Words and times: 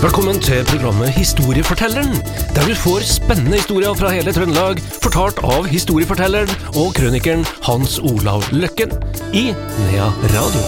Velkommen 0.00 0.38
til 0.40 0.64
programmet 0.64 1.10
Historiefortelleren, 1.12 2.14
der 2.56 2.62
du 2.64 2.72
får 2.74 3.02
spennende 3.04 3.58
historier 3.60 3.92
fra 3.94 4.08
hele 4.08 4.32
Trøndelag, 4.32 4.78
fortalt 5.04 5.42
av 5.44 5.66
historiefortelleren 5.68 6.48
og 6.72 6.94
krønikeren 6.96 7.44
Hans 7.66 7.98
Olav 8.00 8.46
Løkken 8.48 8.94
i 9.36 9.50
Nea 9.52 10.08
Radio. 10.32 10.64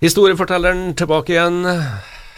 Historiefortelleren 0.00 0.94
tilbake 0.96 1.36
igjen. 1.36 1.60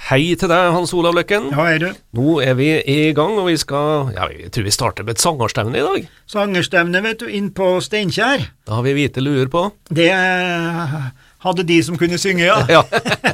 Hei 0.09 0.31
til 0.41 0.49
deg, 0.49 0.71
Hans 0.73 0.95
Olav 0.97 1.13
Løkken. 1.13 1.51
Ja, 1.53 1.67
er 1.69 1.83
du. 1.83 1.89
Nå 2.17 2.39
er 2.41 2.55
vi 2.57 2.71
i 2.81 3.11
gang, 3.13 3.35
og 3.37 3.51
vi 3.51 3.59
skal 3.61 4.09
Ja, 4.15 4.31
jeg 4.33 4.49
tror 4.57 4.65
vi 4.65 4.73
starter 4.73 5.05
med 5.05 5.19
et 5.19 5.21
sangerstevne 5.21 5.77
i 5.77 5.85
dag. 5.85 6.07
Sangerstevne, 6.33 7.03
vet 7.05 7.21
du, 7.21 7.27
inn 7.29 7.51
på 7.53 7.75
Steinkjer. 7.85 8.47
Da 8.65 8.79
har 8.79 8.87
vi 8.87 8.95
hvite 8.97 9.21
luer 9.21 9.53
på. 9.53 9.67
Det 9.93 10.09
eh, 10.15 10.97
hadde 11.45 11.67
de 11.69 11.79
som 11.85 12.01
kunne 12.01 12.17
synge, 12.17 12.47
ja. 12.49 12.57
Ja. 12.73 12.81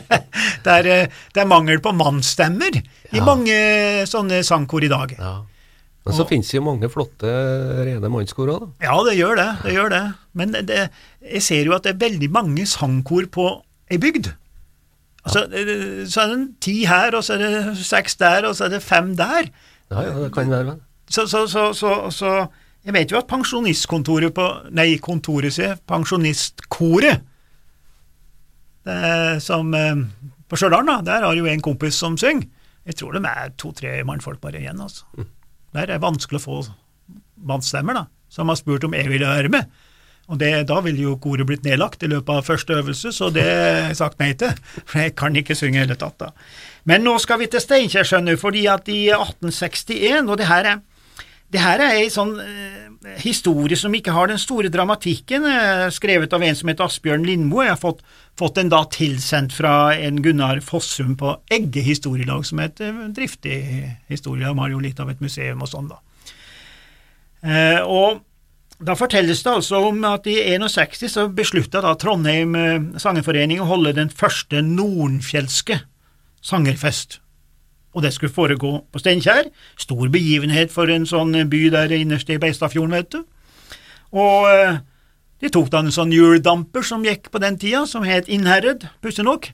det, 0.67 0.75
er, 0.81 0.91
eh, 0.97 1.17
det 1.31 1.45
er 1.45 1.51
mangel 1.53 1.79
på 1.85 1.95
mannsstemmer 1.95 2.81
i 2.81 2.83
Ja. 3.21 3.23
mange 3.23 3.55
sånne 4.11 4.43
sangkor 4.43 4.83
i 4.83 4.91
dag. 4.91 5.15
ja. 5.19 5.35
Men 6.05 6.13
så 6.19 6.27
finnes 6.29 6.51
det 6.51 6.59
jo 6.59 6.67
mange 6.67 6.91
flotte, 6.93 7.31
rene 7.87 8.11
mannskor 8.13 8.51
òg, 8.53 8.65
da. 8.67 8.91
Ja, 8.91 8.97
det 9.07 9.15
gjør 9.17 9.39
det. 9.39 9.51
det 9.63 9.79
gjør 9.79 9.95
det. 9.95 10.03
Men 10.37 10.51
det, 10.53 10.83
jeg 11.23 11.41
ser 11.47 11.71
jo 11.71 11.79
at 11.79 11.87
det 11.87 11.95
er 11.95 12.03
veldig 12.11 12.29
mange 12.35 12.67
sangkor 12.69 13.31
på 13.33 13.47
ei 13.89 13.97
bygd. 14.03 14.35
Altså, 15.25 15.47
det- 15.51 16.09
Så 16.13 16.21
er 16.21 16.27
det 16.29 16.35
en 16.39 16.49
ti 16.61 16.85
her, 16.85 17.15
og 17.17 17.25
så 17.25 17.35
er 17.35 17.39
det 17.39 17.77
seks 17.79 18.17
der, 18.21 18.45
og 18.49 18.55
så 18.57 18.65
er 18.67 18.69
det 18.77 18.83
fem 18.83 19.15
der. 19.17 19.49
Ja, 19.91 20.01
ja, 20.03 20.13
det 20.25 20.33
kan 20.35 20.51
være. 20.51 20.65
men. 20.65 20.81
Så, 21.09 21.27
så, 21.27 21.47
så, 21.47 21.73
så, 21.73 22.11
så 22.11 22.47
jeg 22.85 22.93
vet 22.95 23.11
jo 23.13 23.19
at 23.19 23.27
pensjonistkontoret 23.29 24.35
på 24.35 24.45
Nei, 24.73 24.99
kontoret 24.99 25.53
sier 25.53 25.77
pensjonistkoret 25.89 27.23
er 28.87 29.39
som 29.41 29.73
eh, 29.75 29.95
På 30.49 30.57
Stjørdal, 30.61 30.85
da, 30.89 30.99
der 31.05 31.25
har 31.25 31.35
jo 31.39 31.47
en 31.49 31.63
kompis 31.65 31.97
som 31.97 32.17
synger. 32.21 32.45
Jeg 32.85 32.97
tror 33.01 33.13
de 33.17 33.23
er 33.25 33.53
to-tre 33.57 33.95
mannfolk 34.05 34.41
bare 34.43 34.61
igjen, 34.61 34.81
altså. 34.85 35.05
Der 35.73 35.81
er 35.87 35.95
det 35.95 36.03
vanskelig 36.05 36.43
å 36.43 36.45
få 36.45 36.59
mannsstemmer, 37.49 37.97
da, 37.97 38.03
som 38.29 38.49
har 38.53 38.59
spurt 38.61 38.85
om 38.85 38.93
jeg 38.93 39.09
ville 39.09 39.27
være 39.27 39.49
med. 39.49 39.71
Og 40.33 40.39
det, 40.41 40.67
Da 40.69 40.81
ville 40.81 41.03
jo 41.05 41.19
koret 41.21 41.47
blitt 41.47 41.67
nedlagt 41.67 42.03
i 42.03 42.09
løpet 42.09 42.33
av 42.33 42.47
første 42.47 42.79
øvelse, 42.79 43.13
så 43.13 43.29
det 43.33 43.45
har 43.45 43.91
jeg 43.91 43.99
sagt 44.01 44.19
nei 44.23 44.33
til. 44.41 44.55
For 44.87 45.03
jeg 45.03 45.17
kan 45.21 45.37
ikke 45.37 45.57
synge 45.59 45.77
i 45.77 45.85
hele 45.85 45.99
tatt, 46.01 46.17
da. 46.19 46.33
Men 46.89 47.05
nå 47.05 47.19
skal 47.21 47.41
vi 47.43 47.49
til 47.53 47.61
Steinkjer, 47.61 48.07
skjønner 48.09 48.37
du, 48.37 48.41
fordi 48.41 48.67
at 48.73 48.89
i 48.89 49.07
1861, 49.13 50.29
og 50.29 50.41
det 50.41 50.49
her 50.49 50.75
er 50.75 50.83
det 51.55 51.61
her 51.63 51.79
er 51.79 52.01
ei 52.01 52.07
sånn 52.11 52.33
eh, 52.43 53.19
historie 53.23 53.77
som 53.79 53.93
ikke 53.95 54.15
har 54.17 54.27
den 54.27 54.41
store 54.43 54.71
dramatikken, 54.75 55.45
eh, 55.47 55.85
skrevet 55.95 56.33
av 56.35 56.43
en 56.43 56.57
som 56.59 56.71
heter 56.71 56.89
Asbjørn 56.89 57.27
Lindmo. 57.29 57.61
Jeg 57.63 57.77
har 57.77 57.79
fått, 57.79 58.01
fått 58.41 58.57
den 58.59 58.73
da 58.73 58.81
tilsendt 58.91 59.55
fra 59.55 59.93
en 59.95 60.19
Gunnar 60.25 60.59
Fossum 60.67 61.15
på 61.21 61.37
Egge 61.55 61.85
historielag, 61.87 62.43
som 62.49 62.59
er 62.59 62.73
et 62.73 62.83
eh, 62.83 63.01
driftig 63.15 63.59
historielag. 64.11 64.57
De 64.57 64.65
har 64.65 64.75
jo 64.75 64.83
litt 64.83 65.05
av 65.05 65.13
et 65.13 65.23
museum 65.23 65.63
og 65.63 65.71
sånn, 65.71 65.93
da. 65.93 66.01
Eh, 67.45 67.81
og 67.85 68.25
da 68.83 68.97
fortelles 68.99 69.43
det 69.45 69.53
altså 69.53 69.81
om 69.89 70.01
at 70.09 70.27
i 70.27 70.39
61 70.57 71.05
så 71.11 71.29
beslutta 71.33 71.83
da 71.85 71.95
Trondheim 71.99 72.57
eh, 72.59 72.87
sangerforening 73.01 73.63
å 73.63 73.69
holde 73.69 73.95
den 73.97 74.11
første 74.11 74.63
nordenfjelske 74.67 75.79
sangerfest. 76.45 77.21
Og 77.95 78.03
det 78.03 78.11
skulle 78.17 78.35
foregå 78.35 78.73
på 78.91 79.01
Steinkjer. 79.01 79.53
Stor 79.79 80.11
begivenhet 80.11 80.73
for 80.75 80.91
en 80.91 81.07
sånn 81.07 81.37
by 81.51 81.63
der 81.71 81.95
innerst 81.95 82.33
i 82.35 82.41
Beistadfjorden, 82.43 82.97
vet 82.97 83.15
du. 83.15 83.23
Og 84.15 84.51
eh, 84.51 84.83
de 85.43 85.53
tok 85.55 85.71
da 85.71 85.85
en 85.85 85.95
sånn 85.95 86.13
hjuldamper 86.15 86.83
som 86.87 87.07
gikk 87.07 87.31
på 87.31 87.43
den 87.43 87.59
tida, 87.61 87.85
som 87.87 88.07
het 88.07 88.29
Innherred, 88.33 88.89
pussig 89.05 89.27
nok, 89.27 89.51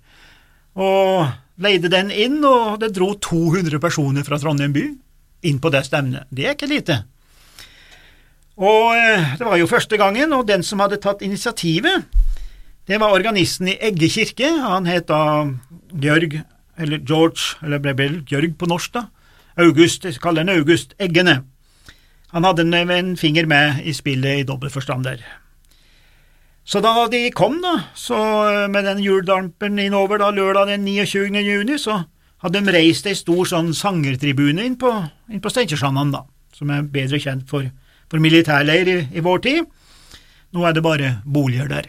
og 0.81 1.29
leide 1.61 1.91
den 1.93 2.13
inn, 2.15 2.41
og 2.47 2.81
det 2.81 2.95
dro 2.97 3.13
200 3.21 3.81
personer 3.83 4.25
fra 4.25 4.41
Trondheim 4.41 4.73
by 4.73 4.87
inn 5.49 5.61
på 5.61 5.73
det 5.73 5.85
stevnet. 5.89 6.29
Det 6.33 6.47
er 6.47 6.57
ikke 6.57 6.71
lite. 6.71 7.03
Og 8.59 8.97
eh, 8.97 9.37
det 9.39 9.47
var 9.47 9.61
jo 9.61 9.69
første 9.71 9.97
gangen, 10.01 10.33
og 10.33 10.49
den 10.49 10.63
som 10.67 10.83
hadde 10.83 11.01
tatt 11.01 11.23
initiativet, 11.23 12.09
det 12.89 12.99
var 13.01 13.15
organisten 13.15 13.69
i 13.71 13.79
Egge 13.79 14.09
kirke. 14.11 14.49
Han 14.65 14.89
het 14.91 15.07
da 15.09 15.47
Georg, 15.95 16.41
eller 16.81 16.99
George, 17.07 17.55
eller 17.63 17.79
ble 17.79 17.95
vel 17.97 18.21
Georg 18.27 18.57
på 18.59 18.67
norsk, 18.67 18.97
da. 18.97 19.07
August, 19.61 20.05
jeg 20.05 20.21
kaller 20.23 20.43
han 20.43 20.57
August 20.57 20.95
Eggene. 20.99 21.43
Han 22.33 22.47
hadde 22.47 22.65
en, 22.65 23.17
finger 23.17 23.47
med 23.47 23.83
i 23.85 23.93
spillet 23.93 24.41
i 24.41 24.47
dobbel 24.47 24.71
forstand 24.71 25.05
der. 25.05 25.23
Så 26.65 26.81
da 26.81 26.93
de 27.11 27.31
kom, 27.35 27.59
da, 27.63 27.91
så 27.95 28.17
eh, 28.47 28.69
med 28.71 28.85
den 28.87 29.03
juledampen 29.03 29.79
innover 29.79 30.19
da 30.19 30.31
lørdag 30.31 30.69
den 30.71 30.85
29. 30.85 31.41
juni, 31.43 31.79
så 31.79 32.05
hadde 32.43 32.61
de 32.61 32.73
reist 32.73 33.07
ei 33.07 33.17
stor 33.19 33.49
sånn 33.49 33.73
sangertribune 33.75 34.65
inn 34.65 34.77
på, 34.79 34.93
inn 35.29 35.43
på 35.43 35.51
da, 35.51 36.23
som 36.55 36.71
er 36.71 36.83
bedre 36.83 37.19
kjent 37.19 37.49
for, 37.49 37.67
for 38.11 38.23
militærleir 38.23 38.91
i, 38.91 38.99
i 39.15 39.25
vår 39.25 39.43
tid. 39.47 39.65
Nå 40.51 40.67
er 40.67 40.75
det 40.75 40.85
bare 40.85 41.17
boliger 41.25 41.71
der. 41.71 41.89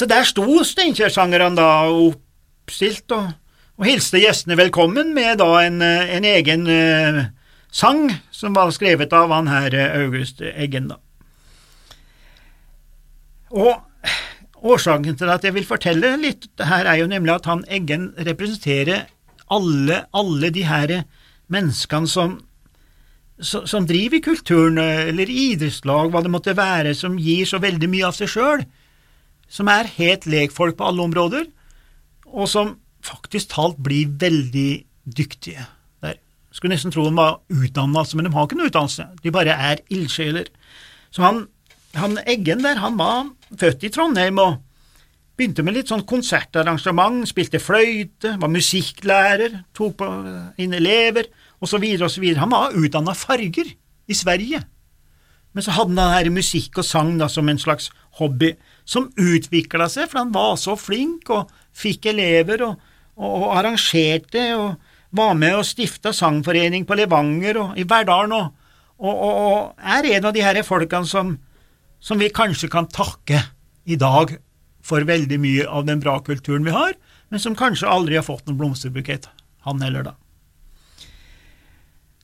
Så 0.00 0.08
der 0.10 0.26
sto 0.26 0.44
Steinkjer-sangerne 0.64 1.54
da 1.56 1.68
oppstilt 1.92 3.12
og, 3.14 3.30
og 3.78 3.86
hilste 3.86 4.18
gjestene 4.22 4.58
velkommen 4.58 5.12
med 5.14 5.38
da 5.38 5.50
en, 5.62 5.80
en 5.84 6.26
egen 6.26 6.66
eh, 6.70 7.20
sang 7.74 8.08
som 8.34 8.56
var 8.56 8.72
skrevet 8.74 9.12
av 9.14 9.32
han 9.34 9.50
her 9.50 9.76
eh, 9.76 9.98
August 10.02 10.42
Eggen, 10.42 10.90
da. 10.90 10.98
Og 13.54 13.78
årsaken 14.64 15.18
til 15.20 15.30
at 15.30 15.44
jeg 15.46 15.54
vil 15.54 15.66
fortelle 15.68 16.14
litt 16.18 16.48
her, 16.58 16.88
er 16.88 16.98
jo 17.02 17.10
nemlig 17.10 17.36
at 17.36 17.46
han 17.50 17.62
Eggen 17.70 18.10
representerer 18.18 19.06
alle, 19.52 20.04
alle 20.16 20.50
de 20.50 20.64
her 20.66 20.94
menneskene 21.52 22.10
som, 22.10 22.38
som, 23.40 23.86
driver 23.86 24.18
i 24.18 24.22
kulturen, 24.22 24.78
eh, 24.78 25.08
eller 25.08 25.30
idrettslag, 25.30 26.10
hva 26.12 26.22
det 26.22 26.30
måtte 26.30 26.56
være, 26.56 26.94
som 26.94 27.18
gir 27.18 27.46
så 27.46 27.58
veldig 27.62 27.90
mye 27.90 28.06
av 28.06 28.16
seg 28.16 28.30
sjøl, 28.30 28.64
som 29.50 29.68
er 29.68 29.90
helt 29.98 30.26
lekfolk 30.26 30.78
på 30.78 30.86
alle 30.86 31.02
områder, 31.02 31.48
og 32.26 32.48
som 32.50 32.76
faktisk 33.04 33.52
talt 33.52 33.78
blir 33.82 34.12
veldig 34.20 34.84
dyktige 35.04 35.66
der. 36.02 36.18
Skulle 36.54 36.74
nesten 36.74 36.94
tro 36.94 37.04
de 37.04 37.14
var 37.16 37.40
utdannet, 37.50 38.14
men 38.14 38.28
de 38.28 38.34
har 38.34 38.46
ikke 38.46 38.60
noe 38.60 38.70
utdannelse, 38.70 39.08
de 39.22 39.34
bare 39.34 39.56
er 39.72 39.82
ildsjeler. 39.92 40.48
Så 41.10 41.22
han, 41.22 41.46
han 41.98 42.18
Eggen 42.26 42.62
der, 42.64 42.80
han 42.82 42.96
var 42.98 43.28
født 43.58 43.84
i 43.84 43.90
Trondheim 43.92 44.38
og 44.42 44.62
begynte 45.34 45.64
med 45.66 45.74
litt 45.74 45.90
sånn 45.90 46.06
konsertarrangement, 46.06 47.26
spilte 47.26 47.58
fløyte, 47.58 48.36
var 48.38 48.50
musikklærer, 48.50 49.64
tok 49.74 49.96
på 49.98 50.10
inn 50.62 50.76
elever, 50.78 51.26
osv., 51.64 51.84
osv. 52.04 52.24
Han 52.38 52.52
var 52.52 52.76
utdanna 52.78 53.16
farger 53.16 53.72
i 54.06 54.16
Sverige. 54.16 54.62
Men 55.54 55.62
så 55.62 55.74
hadde 55.76 55.94
han 55.94 56.24
denne 56.26 56.38
musikk 56.40 56.80
og 56.82 56.86
sang 56.86 57.14
da 57.20 57.28
som 57.30 57.48
en 57.48 57.60
slags 57.60 57.90
hobby, 58.18 58.54
som 58.84 59.10
utvikla 59.16 59.88
seg, 59.90 60.10
for 60.10 60.20
han 60.20 60.34
var 60.34 60.58
så 60.60 60.74
flink 60.78 61.30
og 61.32 61.52
fikk 61.74 62.10
elever 62.12 62.66
og, 62.66 62.82
og, 63.16 63.30
og 63.30 63.46
arrangerte 63.58 64.48
og 64.58 64.74
var 65.14 65.36
med 65.38 65.54
og 65.60 65.66
stifta 65.66 66.10
sangforening 66.14 66.86
på 66.86 66.96
Levanger 66.98 67.60
og 67.62 67.78
i 67.78 67.86
Verdalen 67.86 68.34
og, 68.34 68.50
og 68.98 69.78
er 69.78 70.10
en 70.16 70.26
av 70.30 70.34
de 70.34 70.42
her 70.42 70.58
folkene 70.66 71.06
som, 71.06 71.36
som 72.02 72.18
vi 72.18 72.32
kanskje 72.34 72.70
kan 72.72 72.90
takke 72.90 73.40
i 73.84 73.98
dag 74.00 74.34
for 74.84 75.06
veldig 75.06 75.38
mye 75.40 75.68
av 75.70 75.86
den 75.88 76.02
bra 76.02 76.18
kulturen 76.24 76.66
vi 76.66 76.74
har, 76.74 76.92
men 77.30 77.40
som 77.40 77.56
kanskje 77.56 77.88
aldri 77.90 78.18
har 78.18 78.26
fått 78.26 78.44
noen 78.46 78.58
blomsterbukett, 78.60 79.30
han 79.64 79.80
heller, 79.82 80.10
da. 80.10 80.14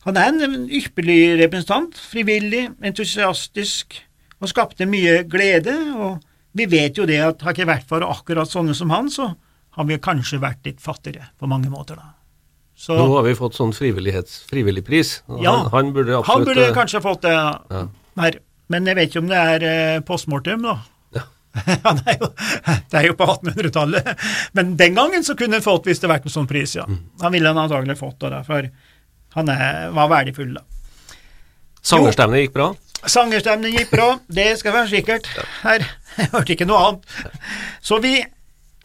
Han 0.07 0.17
er 0.17 0.31
en 0.33 0.63
ypperlig 0.73 1.37
representant, 1.43 1.99
frivillig, 2.11 2.69
entusiastisk, 2.89 3.99
og 4.41 4.49
skapte 4.49 4.87
mye 4.89 5.19
glede, 5.29 5.75
og 5.93 6.23
vi 6.57 6.65
vet 6.73 6.97
jo 6.97 7.05
det 7.09 7.19
at 7.23 7.43
har 7.45 7.53
ikke 7.55 7.69
vært 7.69 7.89
for 7.91 8.05
akkurat 8.07 8.49
sånne 8.49 8.73
som 8.75 8.91
han, 8.95 9.11
så 9.13 9.29
har 9.77 9.87
vi 9.87 9.99
kanskje 10.03 10.41
vært 10.43 10.65
litt 10.67 10.81
fattigere 10.83 11.29
på 11.39 11.49
mange 11.51 11.69
måter, 11.73 12.01
da. 12.01 12.15
Så 12.81 12.97
Nå 12.97 13.11
har 13.13 13.27
vi 13.27 13.35
fått 13.37 13.59
sånn 13.59 13.75
frivillig 13.77 14.15
frivilligpris. 14.49 15.11
Ja, 15.45 15.53
han, 15.53 15.67
han 15.75 15.91
burde 15.93 16.15
absolutt 16.17 16.31
han 16.33 16.47
burde 16.49 16.65
eh, 16.71 16.73
kanskje 16.79 17.03
fått 17.05 17.27
det 17.27 17.35
Ja. 17.37 17.83
her, 18.23 18.39
men 18.73 18.89
jeg 18.89 18.97
vet 18.97 19.11
ikke 19.13 19.21
om 19.21 19.29
det 19.29 19.43
er 19.53 19.67
eh, 19.69 20.01
postmortem, 20.09 20.65
da. 20.65 20.79
Ja. 21.19 21.27
Det, 22.01 22.07
er 22.15 22.17
jo, 22.23 22.29
det 22.89 22.99
er 23.03 23.07
jo 23.11 23.17
på 23.19 23.27
1800-tallet, 23.27 24.09
men 24.57 24.73
den 24.81 24.97
gangen 24.97 25.27
så 25.27 25.37
kunne 25.37 25.59
han 25.61 25.65
fått 25.67 25.91
hvis 25.91 26.01
det 26.01 26.07
hadde 26.09 26.17
vært 26.17 26.31
en 26.31 26.35
sånn 26.39 26.49
pris, 26.49 26.73
ja. 26.79 26.87
Mm. 26.89 27.03
Han 27.21 27.37
ville 27.37 27.53
han 27.53 27.61
antagelig 27.67 27.99
fått 28.01 28.17
det, 28.25 28.31
da, 28.33 28.41
for 28.49 28.71
han 29.37 29.53
er, 29.53 29.91
var 29.97 30.11
verdifull, 30.11 30.55
da. 30.59 30.65
Sangerstemning 31.83 32.45
gikk 32.45 32.57
bra. 32.57 32.73
Sangerstemningen 33.09 33.81
gikk 33.81 33.95
bra, 33.95 34.11
det 34.29 34.51
skal 34.61 34.77
være 34.77 34.91
sikkert. 34.93 35.31
Her, 35.63 35.87
jeg 36.19 36.33
hørte 36.35 36.57
ikke 36.57 36.69
noe 36.69 36.83
annet. 36.89 37.17
Så 37.81 38.01
vi, 38.05 38.19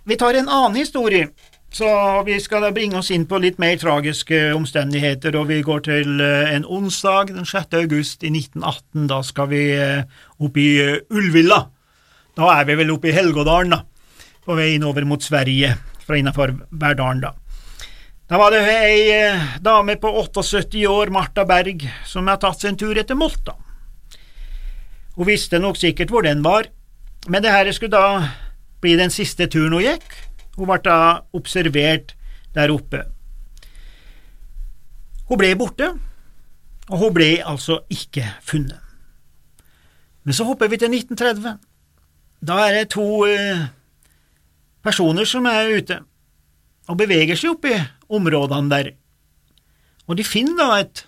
vi 0.07 0.17
tar 0.21 0.37
en 0.39 0.47
annen 0.47 0.79
historie. 0.79 1.27
Så 1.75 1.87
vi 2.23 2.37
skal 2.39 2.63
da 2.63 2.69
bringe 2.71 3.01
oss 3.01 3.09
inn 3.11 3.25
på 3.27 3.35
litt 3.43 3.57
mer 3.59 3.75
tragiske 3.75 4.53
omstendigheter, 4.55 5.35
og 5.35 5.49
vi 5.49 5.57
går 5.65 5.81
til 5.89 6.21
eh, 6.23 6.53
en 6.55 6.63
onsdag 6.63 7.33
den 7.35 7.43
6. 7.43 7.75
august 7.81 8.23
i 8.23 8.31
1918. 8.31 9.09
Da 9.11 9.19
skal 9.27 9.49
vi 9.51 9.63
eh, 9.75 10.05
opp 10.39 10.55
i 10.55 10.69
Ulvilla. 10.79 11.01
Ullvilla, 11.19 11.59
Da 12.35 12.51
er 12.59 12.65
vi 12.67 12.75
vel 12.79 12.91
oppe 12.91 13.09
i 13.11 13.15
Helgådalen, 13.15 13.75
da, 13.75 13.81
på 14.45 14.55
vei 14.57 14.73
innover 14.75 15.05
mot 15.07 15.23
Sverige 15.23 15.73
fra 16.05 16.17
innafor 16.19 16.51
Verdalen, 16.71 17.21
da. 17.23 17.31
Da 18.25 18.39
var 18.41 18.55
det 18.55 18.63
ei 18.65 19.01
eh, 19.13 19.41
dame 19.61 19.99
på 20.01 20.09
78 20.09 20.87
år, 20.89 21.11
Marta 21.13 21.43
Berg, 21.45 21.83
som 22.09 22.25
har 22.25 22.39
tatt 22.41 22.57
seg 22.57 22.71
en 22.71 22.77
tur 22.81 22.97
etter 22.97 23.17
Molta. 23.17 23.53
Hun 25.13 25.27
visste 25.29 25.59
nok 25.61 25.77
sikkert 25.77 26.09
hvor 26.09 26.25
den 26.25 26.41
var, 26.43 26.71
men 27.29 27.43
det 27.45 27.53
her 27.53 27.69
skulle 27.71 27.93
da 27.93 28.31
bli 28.81 28.95
den 28.97 29.13
siste 29.13 29.45
turen 29.45 29.77
hun 29.77 29.85
gikk. 29.85 30.15
Hun 30.57 30.71
ble 30.71 30.79
da 30.81 30.97
observert 31.37 32.15
der 32.57 32.73
oppe. 32.73 33.03
Hun 35.29 35.39
ble 35.41 35.51
borte, 35.59 35.91
og 36.89 36.97
hun 37.03 37.13
ble 37.13 37.29
altså 37.45 37.83
ikke 37.93 38.25
funnet. 38.41 38.81
Men 40.25 40.33
så 40.33 40.47
hopper 40.49 40.71
vi 40.71 40.81
til 40.81 40.89
1930. 40.89 41.59
Da 42.41 42.57
er 42.65 42.79
det 42.79 42.89
to 42.97 43.05
eh, 43.29 43.67
personer 44.81 45.29
som 45.29 45.45
er 45.45 45.77
ute 45.77 45.99
og 46.89 46.97
beveger 46.97 47.37
seg 47.37 47.53
oppi 47.53 47.75
områdene 48.09 48.71
der, 48.71 48.91
og 50.05 50.17
de 50.19 50.25
finner 50.27 50.57
da 50.59 50.81
et 50.83 51.05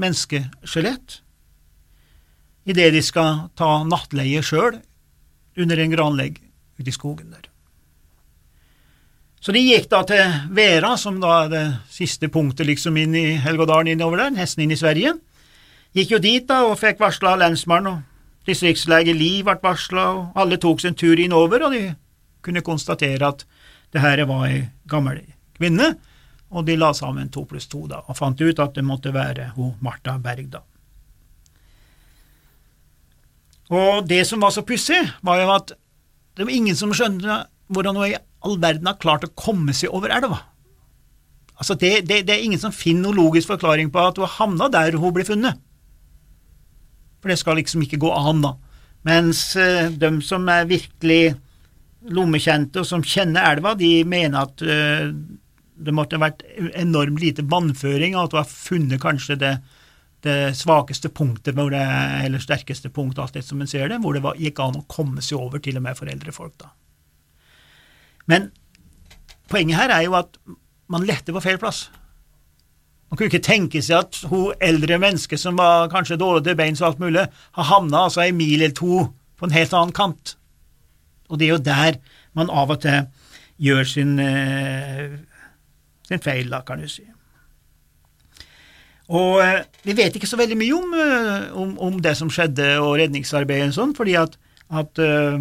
menneskeskjelett 0.00 1.20
idet 2.70 2.90
de 2.94 3.02
skal 3.04 3.46
ta 3.58 3.80
nattleie 3.86 4.42
sjøl 4.44 4.80
under 5.60 5.80
en 5.80 5.94
granlegg 5.94 6.40
ute 6.78 6.90
i 6.90 6.94
skogen 6.94 7.32
der. 7.32 7.46
Så 9.40 9.54
de 9.56 9.62
gikk 9.64 9.88
da 9.88 10.02
til 10.04 10.34
Vera, 10.52 10.96
som 11.00 11.16
da 11.22 11.44
er 11.44 11.52
det 11.52 11.64
siste 11.92 12.28
punktet 12.28 12.68
liksom 12.68 12.98
inn 13.00 13.14
i 13.16 13.38
Helgådalen 13.40 13.94
innover 13.94 14.20
der, 14.20 14.34
nesten 14.34 14.66
inn 14.66 14.74
i 14.74 14.78
Sverige. 14.78 15.14
Gikk 15.96 16.12
jo 16.12 16.20
dit 16.20 16.44
da 16.46 16.60
og 16.68 16.76
fikk 16.78 17.00
varsla 17.00 17.38
lensmannen, 17.40 18.02
og 18.02 18.50
distriktslege 18.50 19.14
Liv 19.16 19.48
ble 19.48 19.56
varsla, 19.62 20.04
og 20.12 20.36
alle 20.38 20.60
tok 20.60 20.84
sin 20.84 20.96
tur 20.98 21.18
innover, 21.18 21.64
og 21.64 21.72
de 21.72 21.86
kunne 22.44 22.64
konstatere 22.64 23.32
at 23.32 23.46
det 23.92 24.04
her 24.04 24.22
var 24.28 24.44
ei 24.50 24.60
gammel 24.88 25.22
kvinne, 25.56 25.94
og 26.50 26.66
de 26.66 26.74
la 26.78 26.90
sammen 26.96 27.30
to 27.30 27.44
pluss 27.46 27.68
to 27.70 27.84
da, 27.90 28.02
og 28.06 28.18
fant 28.18 28.40
ut 28.40 28.62
at 28.62 28.74
det 28.74 28.84
måtte 28.86 29.12
være 29.14 29.52
hun 29.54 29.76
Marta 29.84 30.16
Berg, 30.18 30.50
da. 30.50 30.64
Og 33.70 34.06
det 34.10 34.24
som 34.26 34.42
var 34.42 34.50
så 34.50 34.64
pussig, 34.66 34.98
var 35.22 35.38
jo 35.38 35.50
at 35.54 35.72
det 36.36 36.46
var 36.46 36.54
ingen 36.54 36.76
som 36.78 36.94
skjønte 36.94 37.44
hvordan 37.70 37.98
hun 37.98 38.08
i 38.08 38.18
all 38.46 38.56
verden 38.58 38.88
har 38.88 38.98
klart 38.98 39.26
å 39.26 39.34
komme 39.38 39.74
seg 39.76 39.92
over 39.94 40.10
elva. 40.10 40.40
Altså 41.60 41.76
det, 41.76 42.06
det, 42.08 42.22
det, 42.26 42.34
er 42.34 42.46
ingen 42.46 42.60
som 42.60 42.74
finner 42.74 43.10
noen 43.10 43.20
logisk 43.20 43.52
forklaring 43.52 43.92
på 43.92 44.00
at 44.02 44.18
hun 44.18 44.32
havna 44.38 44.70
der 44.72 44.96
hun 44.98 45.12
ble 45.14 45.26
funnet. 45.28 45.60
For 47.20 47.30
det 47.30 47.36
skal 47.38 47.60
liksom 47.60 47.84
ikke 47.84 48.00
gå 48.00 48.10
an, 48.16 48.40
da. 48.42 48.54
Mens 49.06 49.42
uh, 49.60 49.92
de 49.92 50.10
som 50.24 50.48
er 50.50 50.68
virkelig 50.68 51.36
lommekjente 52.10 52.80
og 52.80 52.88
som 52.88 53.04
kjenner 53.04 53.52
elva, 53.52 53.74
de 53.76 53.92
mener 54.08 54.48
at 54.48 54.64
uh, 54.64 55.12
det 55.80 55.94
måtte 55.96 56.18
ha 56.18 56.26
vært 56.26 56.42
enormt 56.78 57.20
lite 57.22 57.44
vannføring, 57.48 58.16
og 58.16 58.28
at 58.28 58.34
du 58.34 58.38
har 58.40 58.48
funnet 58.50 59.02
kanskje 59.02 59.36
det, 59.40 59.52
det 60.26 60.38
svakeste 60.58 61.08
punktet, 61.12 61.56
det, 61.56 61.84
eller 62.24 62.42
sterkeste 62.42 62.92
punktet, 62.92 63.22
alt 63.24 63.38
det 63.38 63.44
som 63.46 63.60
en 63.60 63.70
ser 63.70 63.88
det, 63.88 64.00
hvor 64.02 64.16
det 64.16 64.24
var, 64.24 64.38
gikk 64.40 64.60
an 64.62 64.80
å 64.82 64.86
komme 64.90 65.24
seg 65.24 65.40
over, 65.40 65.62
til 65.62 65.80
og 65.80 65.86
med 65.86 65.98
foreldrefolk. 65.98 66.56
da. 66.60 66.72
Men 68.30 68.50
poenget 69.50 69.80
her 69.80 69.94
er 69.94 70.04
jo 70.06 70.18
at 70.18 70.36
man 70.90 71.06
lette 71.06 71.32
på 71.32 71.42
feil 71.42 71.58
plass. 71.62 71.88
Man 73.10 73.18
kunne 73.18 73.30
ikke 73.32 73.42
tenke 73.42 73.80
seg 73.82 74.04
at 74.04 74.20
hun 74.30 74.52
eldre 74.62 75.00
mennesket 75.02 75.40
som 75.42 75.56
var 75.58 75.88
kanskje 75.90 76.20
dårlig 76.20 76.44
til 76.46 76.58
beins 76.58 76.82
og 76.82 76.92
alt 76.92 77.00
mulig, 77.02 77.24
har 77.58 77.70
havna 77.72 78.04
altså 78.06 78.22
ei 78.22 78.34
mil 78.36 78.60
eller 78.60 78.76
to 78.76 79.08
på 79.40 79.48
en 79.48 79.56
helt 79.56 79.74
annen 79.74 79.96
kant. 79.96 80.36
Og 81.30 81.40
det 81.40 81.48
er 81.48 81.56
jo 81.56 81.64
der 81.64 81.98
man 82.38 82.52
av 82.52 82.70
og 82.70 82.82
til 82.84 83.08
gjør 83.60 83.84
sin, 83.88 84.18
eh, 84.22 85.18
sin 86.10 86.22
feil, 86.22 86.50
da, 86.50 86.62
kan 86.66 86.82
du 86.82 86.90
si. 86.90 87.06
Og 89.10 89.40
eh, 89.42 89.62
vi 89.86 89.96
vet 89.98 90.14
ikke 90.14 90.28
så 90.30 90.38
veldig 90.38 90.58
mye 90.58 90.76
om, 90.76 90.92
eh, 90.94 91.48
om, 91.58 91.72
om 91.88 91.98
det 92.02 92.14
som 92.18 92.30
skjedde 92.30 92.76
og 92.82 92.96
redningsarbeidet 93.00 93.72
og 93.72 93.78
sånn, 93.78 93.96
fordi 93.98 94.14
at, 94.20 94.36
at 94.70 95.02
uh, 95.02 95.38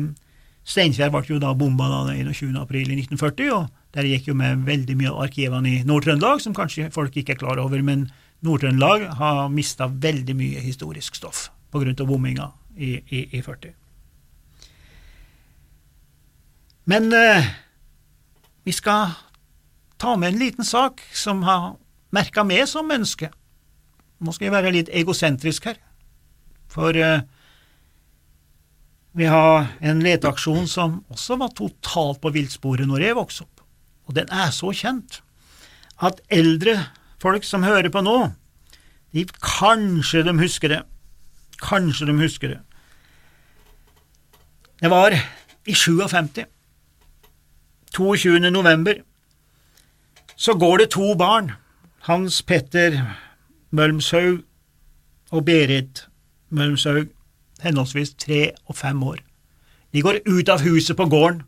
Steinkjer 0.69 1.11
ble 1.13 1.21
jo 1.27 1.37
da 1.41 1.51
bomba 1.57 1.89
da 1.89 2.15
21. 2.15 2.55
april 2.61 2.89
i 2.89 2.97
1940, 3.01 3.51
og 3.53 3.69
der 3.97 4.09
gikk 4.09 4.29
jo 4.29 4.37
med 4.37 4.65
veldig 4.67 4.95
mye 4.97 5.11
av 5.11 5.21
arkivene 5.27 5.69
i 5.69 5.83
Nord-Trøndelag, 5.85 6.41
som 6.41 6.57
kanskje 6.57 6.89
folk 6.93 7.15
ikke 7.17 7.35
er 7.35 7.41
klar 7.41 7.61
over, 7.61 7.81
men 7.85 8.07
Nord-Trøndelag 8.45 9.07
har 9.19 9.47
mista 9.53 9.89
veldig 9.89 10.35
mye 10.37 10.65
historisk 10.65 11.17
stoff 11.17 11.49
av 11.73 11.85
bomminga 12.09 12.49
i, 12.77 12.95
i, 13.13 13.25
i 13.37 13.41
40. 13.45 13.73
Men 16.89 17.13
eh, 17.13 17.49
vi 18.65 18.73
skal 18.73 19.11
ta 19.99 20.15
med 20.15 20.33
en 20.33 20.39
liten 20.39 20.65
sak 20.65 21.03
som 21.13 21.43
har 21.43 21.75
merka 22.15 22.45
meg 22.47 22.65
som 22.71 22.87
menneske. 22.89 23.29
Nå 24.19 24.33
skal 24.35 24.49
jeg 24.49 24.55
være 24.55 24.73
litt 24.75 24.91
egosentrisk 24.95 25.69
her, 25.69 25.77
for 26.71 26.95
eh, 26.95 27.23
vi 29.15 29.27
har 29.31 29.71
en 29.79 30.03
leteaksjon 30.03 30.67
som 30.69 30.99
også 31.11 31.39
var 31.39 31.55
totalt 31.57 32.21
på 32.23 32.31
villsporet 32.35 32.87
når 32.87 33.07
jeg 33.07 33.17
vokste 33.17 33.45
opp, 33.47 33.63
og 34.07 34.15
den 34.17 34.31
er 34.31 34.51
så 34.55 34.73
kjent 34.75 35.21
at 36.03 36.21
eldre 36.31 36.77
folk 37.19 37.43
som 37.47 37.65
hører 37.67 37.91
på 37.91 38.03
nå, 38.05 38.31
de 39.15 39.25
kanskje 39.41 40.23
de 40.27 40.35
husker 40.39 40.71
det, 40.71 40.81
kanskje 41.59 42.07
de 42.07 42.15
husker 42.19 42.53
det. 42.53 42.59
Det 44.79 44.91
var 44.91 45.11
i 45.11 45.75
57, 45.75 46.45
22. 47.91 48.39
november, 48.53 49.01
så 50.39 50.53
går 50.55 50.77
det 50.77 50.91
to 50.95 51.13
barn, 51.19 51.51
Hans 52.07 52.39
Petter 52.47 52.95
Mølmshaug 53.75 54.45
og 55.35 55.45
Berit 55.45 56.05
Mølmshaug, 56.49 57.09
henholdsvis 57.59 58.13
tre 58.15 58.53
og 58.71 58.77
fem 58.79 59.03
år. 59.03 59.19
De 59.91 60.01
går 60.05 60.21
ut 60.25 60.49
av 60.49 60.63
huset 60.63 60.95
på 60.95 61.09
gården, 61.11 61.43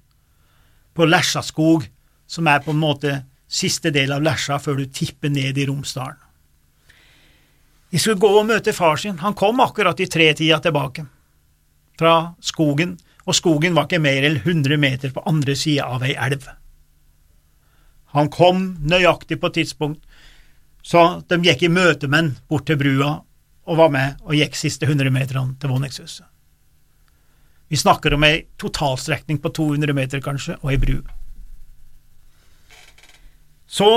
på 0.94 1.08
Lesjaskog, 1.08 1.88
som 2.28 2.48
er 2.52 2.60
på 2.66 2.76
en 2.76 2.84
måte 2.84 3.14
siste 3.48 3.94
del 3.96 4.12
av 4.12 4.26
Lesja 4.26 4.60
før 4.60 4.82
du 4.82 4.90
tipper 4.92 5.32
ned 5.32 5.58
i 5.58 5.70
Romsdalen. 5.70 6.20
De 7.92 8.00
skulle 8.00 8.20
gå 8.20 8.28
og 8.28 8.48
møte 8.48 8.76
far 8.76 9.00
sin, 9.00 9.20
han 9.24 9.36
kom 9.36 9.60
akkurat 9.64 10.00
i 10.00 10.08
tretida 10.08 10.60
tilbake, 10.64 11.08
fra 12.00 12.34
skogen, 12.44 12.98
og 13.24 13.36
skogen 13.38 13.76
var 13.76 13.88
ikke 13.88 14.04
mer 14.04 14.28
enn 14.28 14.40
100 14.42 14.80
meter 14.80 15.16
på 15.16 15.24
andre 15.28 15.56
sida 15.56 15.88
av 15.96 16.04
ei 16.04 16.16
elv. 16.16 16.44
Han 18.12 18.30
kom 18.32 18.64
nøyaktig 18.84 19.40
på 19.42 19.52
tidspunkt, 19.56 20.04
så 20.84 21.22
de 21.30 21.38
gikk 21.46 21.64
i 21.64 21.72
møte 21.72 22.10
med 22.10 22.18
han 22.18 22.32
bort 22.50 22.66
til 22.68 22.80
brua 22.82 23.22
og 23.70 23.78
var 23.78 23.92
med 23.94 24.22
og 24.26 24.36
gikk 24.36 24.58
siste 24.58 24.88
100 24.90 25.14
meterne 25.14 25.56
til 25.62 25.72
våningshuset. 25.72 26.26
Vi 27.72 27.80
snakker 27.80 28.18
om 28.18 28.26
ei 28.28 28.42
totalstrekning 28.60 29.38
på 29.40 29.50
200 29.56 29.96
meter, 29.96 30.20
kanskje, 30.20 30.58
og 30.60 30.74
ei 30.74 30.80
bru. 30.82 30.98
Så 33.72 33.88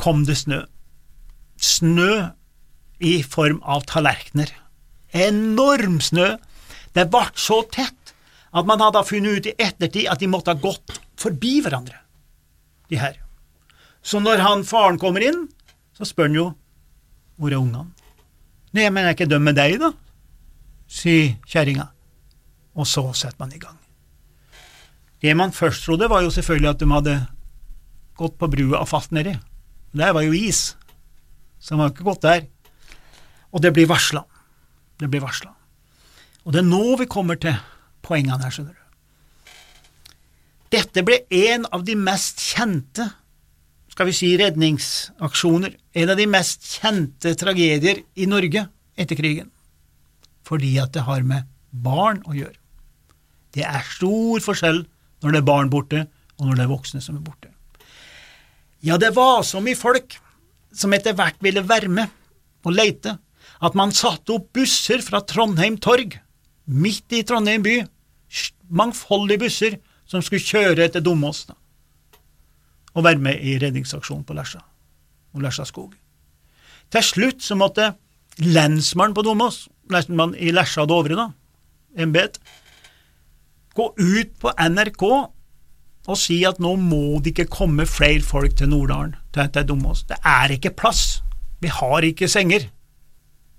kom 0.00 0.22
det 0.24 0.38
snø. 0.40 0.62
Snø 1.60 2.30
i 3.04 3.18
form 3.22 3.60
av 3.68 3.84
tallerkener. 3.90 4.54
Enorm 5.12 6.00
snø. 6.00 6.38
Det 6.96 7.04
ble 7.12 7.26
så 7.36 7.60
tett 7.68 8.14
at 8.52 8.68
man 8.68 8.80
hadde 8.80 9.04
funnet 9.04 9.42
ut 9.42 9.50
i 9.50 9.54
ettertid 9.60 10.08
at 10.08 10.22
de 10.22 10.30
måtte 10.32 10.54
ha 10.54 10.60
gått 10.60 10.96
forbi 11.20 11.58
hverandre, 11.64 12.00
de 12.88 13.00
her. 13.00 13.21
Så 14.02 14.20
når 14.20 14.42
han 14.42 14.64
faren 14.66 14.98
kommer 14.98 15.24
inn, 15.24 15.46
så 15.96 16.06
spør 16.08 16.30
han 16.30 16.38
jo 16.38 16.46
hvor 17.40 17.50
er 17.50 17.58
ungene? 17.58 17.90
Nei, 18.76 18.86
men 18.92 19.06
er 19.06 19.16
ikke 19.16 19.40
med 19.40 19.56
deg, 19.58 19.78
da? 19.80 19.92
sier 20.92 21.36
kjerringa. 21.48 21.88
Og 22.76 22.88
så 22.88 23.04
setter 23.16 23.40
man 23.40 23.54
i 23.54 23.60
gang. 23.60 23.78
Det 25.22 25.32
man 25.38 25.54
først 25.54 25.84
trodde, 25.86 26.10
var 26.10 26.24
jo 26.24 26.32
selvfølgelig 26.34 26.70
at 26.70 26.82
de 26.82 26.90
hadde 26.90 27.16
gått 28.18 28.36
på 28.38 28.48
brua 28.52 28.82
og 28.82 28.90
falt 28.90 29.12
nedi. 29.14 29.34
Der 29.96 30.12
var 30.16 30.24
jo 30.24 30.34
is, 30.36 30.74
så 31.60 31.74
de 31.74 31.80
har 31.80 31.92
ikke 31.92 32.08
gått 32.08 32.24
der. 32.24 32.46
Og 33.52 33.62
det 33.62 33.72
blir 33.76 33.88
varsla. 33.88 34.24
Det 34.98 35.10
blir 35.10 35.22
varsla. 35.22 35.52
Og 36.44 36.54
det 36.54 36.62
er 36.62 36.68
nå 36.68 36.96
vi 36.98 37.08
kommer 37.10 37.38
til 37.40 37.54
poengene 38.02 38.40
her, 38.42 38.52
skjønner 38.52 38.74
du. 38.74 38.78
Dette 40.72 41.04
ble 41.04 41.20
en 41.52 41.66
av 41.68 41.84
de 41.84 41.94
mest 42.00 42.40
kjente 42.40 43.10
skal 43.92 44.08
vi 44.08 44.14
si, 44.16 44.30
redningsaksjoner, 44.40 45.74
en 46.00 46.12
av 46.12 46.16
de 46.16 46.28
mest 46.30 46.64
kjente 46.78 47.34
tragedier 47.38 48.00
i 48.16 48.28
Norge 48.30 48.64
etter 48.96 49.18
krigen, 49.18 49.50
fordi 50.48 50.78
at 50.80 50.94
det 50.96 51.04
har 51.04 51.24
med 51.28 51.48
barn 51.70 52.22
å 52.24 52.36
gjøre. 52.36 52.56
Det 53.52 53.66
er 53.68 53.84
stor 53.92 54.40
forskjell 54.44 54.82
når 55.22 55.34
det 55.34 55.42
er 55.42 55.48
barn 55.48 55.72
borte, 55.72 56.06
og 56.40 56.48
når 56.48 56.58
det 56.58 56.64
er 56.64 56.72
voksne 56.72 57.02
som 57.04 57.18
er 57.18 57.26
borte. 57.26 57.52
Ja, 58.82 58.96
det 58.98 59.12
var 59.14 59.44
så 59.46 59.60
mye 59.62 59.78
folk 59.78 60.16
som 60.74 60.92
etter 60.96 61.14
hvert 61.14 61.38
ville 61.44 61.62
være 61.62 61.92
med 61.92 62.10
og 62.64 62.74
leite, 62.74 63.18
at 63.62 63.76
man 63.78 63.92
satte 63.94 64.32
opp 64.34 64.48
busser 64.56 65.04
fra 65.04 65.20
Trondheim 65.28 65.76
torg, 65.78 66.16
midt 66.64 67.12
i 67.12 67.22
Trondheim 67.26 67.62
by, 67.62 67.82
mangfoldige 68.72 69.44
busser 69.44 69.76
som 70.08 70.24
skulle 70.24 70.42
kjøre 70.42 70.88
etter 70.88 71.04
Domås 71.04 71.44
og 72.94 73.04
være 73.06 73.22
med 73.22 73.40
i 73.40 73.56
redningsaksjonen 73.62 74.24
på 74.28 74.36
Lesja 74.36 74.62
og 75.32 75.44
Lesja 75.44 75.64
skog. 75.68 75.92
Til 76.92 77.04
slutt 77.06 77.44
så 77.44 77.56
måtte 77.56 77.92
lensmannen 78.42 79.16
på 79.16 79.24
Domås, 79.24 79.66
lensmannen 79.92 80.36
i 80.36 80.52
Lesja 80.52 80.84
og 80.84 80.90
Dovre, 80.92 81.16
da, 81.16 81.28
embet, 82.04 82.38
gå 83.72 83.88
ut 83.96 84.34
på 84.40 84.52
NRK 84.52 85.04
og 86.02 86.18
si 86.18 86.40
at 86.48 86.58
nå 86.60 86.74
må 86.80 87.20
det 87.22 87.32
ikke 87.32 87.52
komme 87.52 87.86
flere 87.88 88.24
folk 88.26 88.56
til 88.58 88.72
Norddalen, 88.72 89.14
til, 89.32 89.48
til 89.54 89.68
Domås. 89.68 90.02
Det 90.10 90.18
er 90.26 90.56
ikke 90.56 90.74
plass. 90.74 91.22
Vi 91.62 91.70
har 91.70 92.04
ikke 92.04 92.28
senger. 92.28 92.66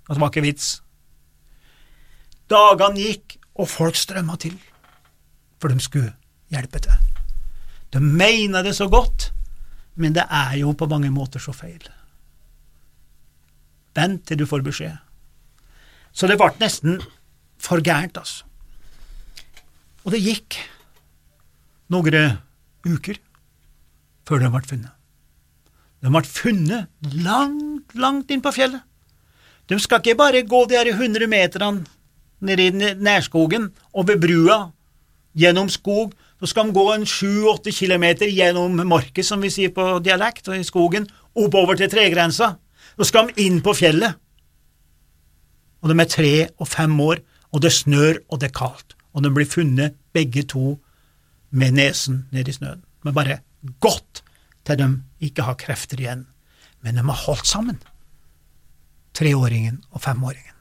Det 0.04 0.20
var 0.20 0.28
ikke 0.28 0.44
vits. 0.44 0.76
Dagene 2.52 3.00
gikk, 3.00 3.38
og 3.54 3.70
folk 3.70 3.96
strømma 3.96 4.36
til, 4.42 4.58
for 5.62 5.72
de 5.72 5.80
skulle 5.80 6.12
hjelpe 6.52 6.82
til. 6.84 7.13
De 7.94 8.02
mener 8.02 8.66
det 8.66 8.74
så 8.74 8.88
godt, 8.90 9.30
men 9.94 10.14
det 10.16 10.24
er 10.26 10.56
jo 10.58 10.72
på 10.74 10.88
mange 10.90 11.10
måter 11.14 11.42
så 11.42 11.54
feil. 11.54 11.82
Vent 13.94 14.24
til 14.26 14.40
du 14.40 14.46
får 14.50 14.64
beskjed. 14.66 14.96
Så 16.14 16.26
det 16.26 16.38
ble 16.38 16.50
nesten 16.58 16.98
for 17.58 17.82
gærent, 17.82 18.18
altså. 18.18 18.44
Og 20.04 20.12
det 20.12 20.20
gikk 20.24 20.58
noen 21.94 22.34
uker 22.84 23.20
før 24.28 24.42
de 24.42 24.50
ble 24.52 24.62
funnet. 24.68 24.92
De 26.04 26.10
ble 26.12 26.22
funnet 26.28 27.14
langt, 27.24 27.94
langt 27.96 28.30
inn 28.34 28.42
på 28.44 28.52
fjellet. 28.52 28.82
De 29.70 29.78
skal 29.80 30.02
ikke 30.02 30.18
bare 30.20 30.42
gå 30.44 30.64
de 30.68 30.76
her 30.76 30.90
100 30.92 31.30
meterne 31.30 31.86
nede 32.44 32.66
i 32.66 32.94
nærskogen, 33.00 33.70
over 33.96 34.18
brua, 34.20 34.58
gjennom 35.32 35.70
skog. 35.72 36.12
Så 36.44 36.50
skal 36.50 36.66
de 36.68 36.76
gå 36.76 36.82
en 36.92 37.06
sju–åtte 37.08 37.72
kilometer 37.72 38.28
gjennom 38.28 38.76
marken, 38.84 39.24
som 39.24 39.40
vi 39.40 39.48
sier 39.48 39.70
på 39.72 39.94
dialekt, 40.04 40.50
og 40.52 40.58
i 40.60 40.66
skogen, 40.66 41.06
oppover 41.32 41.78
til 41.80 41.88
tregrensa. 41.88 42.50
Så 42.98 43.06
skal 43.08 43.30
de 43.30 43.46
inn 43.46 43.62
på 43.64 43.72
fjellet. 43.72 44.18
Og 45.80 45.88
de 45.88 45.94
er 46.02 46.10
tre 46.12 46.32
og 46.60 46.68
fem 46.68 46.92
år, 47.00 47.22
og 47.48 47.62
det 47.64 47.70
snør 47.72 48.18
og 48.28 48.42
det 48.42 48.50
er 48.50 48.58
kaldt, 48.58 48.92
og 49.16 49.24
de 49.24 49.30
blir 49.32 49.48
funnet 49.48 49.96
begge 50.12 50.42
to 50.52 50.74
med 51.48 51.78
nesen 51.78 52.26
ned 52.34 52.50
i 52.50 52.54
snøen. 52.58 52.82
Men 53.08 53.16
bare 53.16 53.38
godt 53.80 54.20
til 54.68 54.82
de 54.82 54.88
ikke 55.24 55.46
har 55.48 55.56
krefter 55.60 56.02
igjen. 56.02 56.26
Men 56.84 57.00
de 57.00 57.06
har 57.08 57.22
holdt 57.22 57.48
sammen, 57.48 57.78
treåringen 59.16 59.80
og 59.96 60.04
femåringen. 60.04 60.52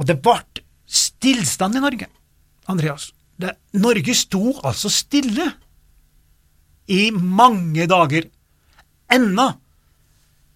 Og 0.00 0.08
det 0.08 0.16
ble 0.24 0.40
stillstand 0.88 1.76
i 1.76 1.84
Norge, 1.84 2.08
Andreas. 2.72 3.10
Det, 3.40 3.54
Norge 3.82 4.14
sto 4.14 4.54
altså 4.62 4.90
stille 4.92 5.50
i 6.90 7.08
mange 7.10 7.86
dager, 7.90 8.28
ennå. 9.12 9.48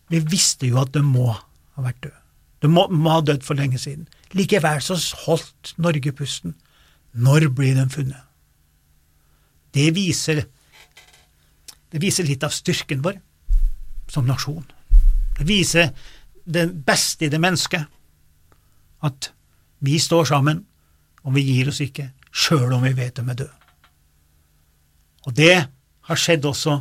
Vi 0.08 0.20
visste 0.24 0.68
jo 0.68 0.80
at 0.82 0.92
de 0.94 1.02
må 1.04 1.30
ha 1.32 1.84
vært 1.84 2.02
døde. 2.04 2.22
De 2.62 2.70
må, 2.70 2.86
må 2.90 3.12
ha 3.12 3.22
dødd 3.22 3.44
for 3.46 3.58
lenge 3.58 3.78
siden. 3.78 4.08
Likevel 4.36 4.80
så 4.82 4.96
holdt 5.24 5.74
Norge 5.78 6.12
pusten. 6.12 6.56
Når 7.12 7.48
blir 7.54 7.76
de 7.78 7.86
funnet? 7.90 8.24
Det 9.74 9.90
viser, 9.94 10.42
det 11.92 12.02
viser 12.02 12.26
litt 12.26 12.44
av 12.44 12.54
styrken 12.54 13.02
vår 13.04 13.20
som 14.10 14.26
nasjon. 14.26 14.64
Det 15.38 15.46
viser 15.48 15.92
det 16.48 16.66
beste 16.86 17.26
i 17.26 17.32
det 17.32 17.40
mennesket 17.40 17.84
at 19.04 19.30
vi 19.84 19.98
står 20.02 20.24
sammen, 20.32 20.64
og 21.22 21.36
vi 21.36 21.44
gir 21.46 21.68
oss 21.70 21.82
ikke, 21.84 22.08
sjøl 22.32 22.72
om 22.72 22.84
vi 22.84 22.94
vet 22.96 23.16
de 23.16 23.24
er 23.24 23.40
døde. 23.42 23.54
Og 25.26 25.34
det 25.36 25.56
har 26.08 26.20
skjedd 26.20 26.46
også 26.48 26.78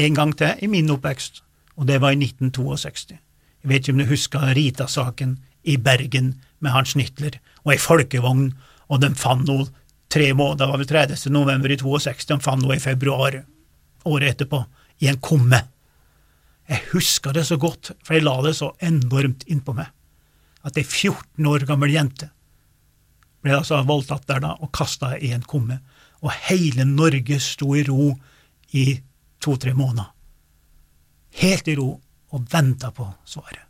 en 0.00 0.14
gang 0.14 0.32
til 0.38 0.62
i 0.62 0.68
min 0.70 0.90
oppvekst, 0.94 1.42
og 1.76 1.88
det 1.88 2.00
var 2.02 2.14
i 2.14 2.20
1962. 2.20 3.16
Jeg 3.60 3.68
vet 3.68 3.82
ikke 3.82 3.92
om 3.92 4.02
du 4.02 4.10
husker 4.10 4.54
Rita-saken 4.56 5.38
i 5.64 5.76
Bergen 5.76 6.34
med 6.60 6.72
Hans 6.72 6.94
Nitler 6.96 7.40
og 7.64 7.74
ei 7.74 7.80
folkevogn, 7.80 8.52
og 8.90 9.02
de 9.02 9.10
fant 9.18 9.46
noe 9.48 9.68
tre 10.10 10.32
måneder, 10.34 10.64
det 10.64 10.70
var 10.70 10.80
vel 10.80 10.90
30. 10.90 11.30
november 11.32 11.70
i 11.70 11.78
62, 11.78 12.26
de 12.30 12.38
fant 12.42 12.62
noe 12.62 12.76
i 12.76 12.82
februar 12.82 13.42
året 14.08 14.34
etterpå, 14.34 14.64
i 15.00 15.08
en 15.08 15.20
kumme. 15.20 15.60
Jeg 16.68 16.84
husker 16.92 17.34
det 17.34 17.46
så 17.48 17.56
godt, 17.60 17.92
for 18.04 18.16
jeg 18.16 18.24
la 18.24 18.36
det 18.44 18.54
så 18.58 18.72
enormt 18.84 19.46
innpå 19.50 19.74
meg 19.76 19.90
at 20.66 20.76
ei 20.76 20.84
14 20.84 21.46
år 21.48 21.64
gammel 21.68 21.92
jente 21.94 22.28
ble 23.42 23.56
altså 23.56 23.80
voldtatt 23.88 24.26
der 24.28 24.42
da 24.44 24.54
og 24.60 24.72
kasta 24.76 25.14
i 25.16 25.32
en 25.34 25.44
kumme, 25.46 25.80
og 26.20 26.32
hele 26.50 26.84
Norge 26.84 27.40
sto 27.40 27.72
i 27.74 27.84
ro 27.86 28.12
i 28.76 29.00
to–tre 29.40 29.72
måneder. 29.74 30.10
Helt 31.40 31.68
i 31.68 31.76
ro 31.78 31.94
og 32.30 32.46
venta 32.52 32.90
på 32.94 33.06
svaret. 33.24 33.64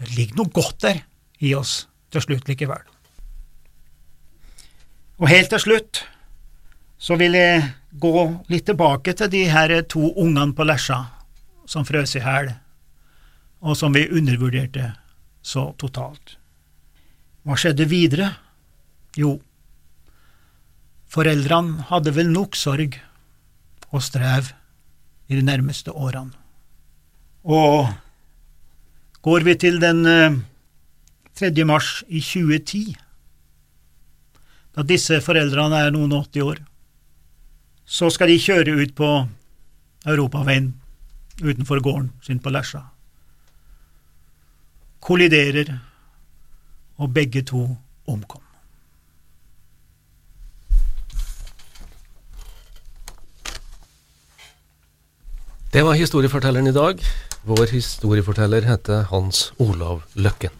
Det 0.00 0.14
ligger 0.16 0.40
noe 0.40 0.54
godt 0.54 0.78
der 0.86 1.02
i 1.44 1.52
oss 1.54 1.84
til 2.12 2.24
slutt 2.24 2.48
likevel. 2.48 2.86
Og 5.20 5.28
helt 5.28 5.50
til 5.52 5.60
slutt 5.60 6.04
så 7.00 7.16
vil 7.20 7.36
jeg 7.36 7.64
gå 8.00 8.24
litt 8.52 8.66
tilbake 8.68 9.12
til 9.16 9.30
de 9.32 9.44
her 9.50 9.72
to 9.88 10.12
ungene 10.20 10.54
på 10.56 10.64
Lesja 10.68 11.02
som 11.68 11.84
frøs 11.86 12.16
i 12.16 12.24
hæl, 12.24 12.52
og 13.60 13.76
som 13.76 13.94
vi 13.94 14.08
undervurderte 14.08 14.92
så 15.42 15.70
totalt. 15.78 16.36
Hva 17.46 17.56
skjedde 17.56 17.86
videre? 17.88 18.28
Jo, 19.18 19.34
foreldrene 21.10 21.86
hadde 21.88 22.12
vel 22.14 22.30
nok 22.30 22.58
sorg 22.58 22.98
og 23.90 24.04
strev 24.04 24.52
i 25.30 25.38
de 25.38 25.42
nærmeste 25.46 25.90
årene. 25.90 26.36
Og 27.42 27.88
går 29.24 29.46
vi 29.48 29.56
til 29.58 29.80
den 29.82 30.04
3. 30.04 31.50
Eh, 31.50 31.66
mars 31.66 32.04
i 32.08 32.20
2010, 32.20 32.94
da 34.76 34.84
disse 34.86 35.18
foreldrene 35.24 35.80
er 35.86 35.90
noen 35.96 36.12
og 36.12 36.28
80 36.28 36.46
år, 36.46 36.62
så 37.84 38.12
skal 38.12 38.30
de 38.30 38.38
kjøre 38.38 38.76
ut 38.84 38.94
på 38.94 39.10
europaveien 40.06 40.70
utenfor 41.40 41.80
gården 41.82 42.12
sin 42.22 42.38
på 42.38 42.52
Lesja 42.52 42.84
kolliderer, 45.00 45.78
og 47.00 47.14
begge 47.16 47.42
to 47.42 47.64
omkom. 48.06 48.44
Det 55.72 55.84
var 55.86 55.94
historiefortelleren 55.94 56.66
i 56.66 56.74
dag. 56.74 57.04
Vår 57.46 57.70
historieforteller 57.72 58.66
heter 58.66 59.06
Hans 59.12 59.52
Olav 59.58 60.02
Løkken. 60.14 60.59